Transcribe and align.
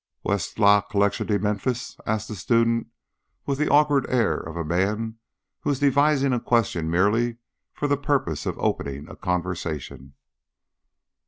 "Ou 0.27 0.31
est 0.33 0.57
la 0.57 0.81
collection 0.81 1.27
de 1.27 1.37
Memphis?" 1.37 1.95
asked 2.07 2.27
the 2.27 2.33
student, 2.35 2.87
with 3.45 3.59
the 3.59 3.69
awkward 3.69 4.03
air 4.09 4.35
of 4.35 4.57
a 4.57 4.65
man 4.65 5.19
who 5.59 5.69
is 5.69 5.77
devising 5.77 6.33
a 6.33 6.39
question 6.39 6.89
merely 6.89 7.37
for 7.71 7.87
the 7.87 7.97
purpose 7.97 8.47
of 8.47 8.57
opening 8.57 9.07
a 9.07 9.15
conversation. 9.15 10.15